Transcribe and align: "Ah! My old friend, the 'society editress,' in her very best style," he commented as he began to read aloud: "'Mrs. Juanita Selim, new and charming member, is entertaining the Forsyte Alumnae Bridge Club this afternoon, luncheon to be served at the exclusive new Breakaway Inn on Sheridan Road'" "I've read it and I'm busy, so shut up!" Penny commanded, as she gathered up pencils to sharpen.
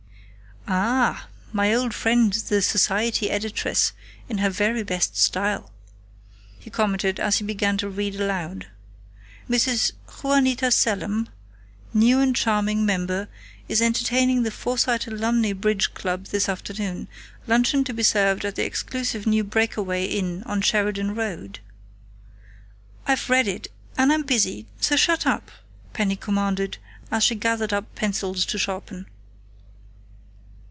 "Ah! 0.67 1.27
My 1.51 1.73
old 1.73 1.93
friend, 1.93 2.31
the 2.31 2.61
'society 2.61 3.29
editress,' 3.31 3.91
in 4.29 4.37
her 4.37 4.49
very 4.49 4.83
best 4.83 5.17
style," 5.17 5.71
he 6.59 6.69
commented 6.69 7.19
as 7.19 7.39
he 7.39 7.43
began 7.43 7.75
to 7.77 7.89
read 7.89 8.15
aloud: 8.15 8.67
"'Mrs. 9.49 9.91
Juanita 10.21 10.71
Selim, 10.71 11.27
new 11.95 12.19
and 12.21 12.33
charming 12.35 12.85
member, 12.85 13.27
is 13.67 13.81
entertaining 13.81 14.43
the 14.43 14.51
Forsyte 14.51 15.07
Alumnae 15.07 15.51
Bridge 15.53 15.93
Club 15.95 16.27
this 16.27 16.47
afternoon, 16.47 17.07
luncheon 17.47 17.83
to 17.83 17.91
be 17.93 18.03
served 18.03 18.45
at 18.45 18.55
the 18.55 18.63
exclusive 18.65 19.25
new 19.27 19.43
Breakaway 19.43 20.05
Inn 20.05 20.43
on 20.45 20.61
Sheridan 20.61 21.15
Road'" 21.15 21.59
"I've 23.07 23.29
read 23.31 23.47
it 23.47 23.67
and 23.97 24.13
I'm 24.13 24.23
busy, 24.23 24.67
so 24.79 24.95
shut 24.95 25.25
up!" 25.25 25.51
Penny 25.93 26.15
commanded, 26.15 26.77
as 27.09 27.23
she 27.25 27.33
gathered 27.35 27.73
up 27.73 27.93
pencils 27.95 28.45
to 28.45 28.57
sharpen. 28.59 29.07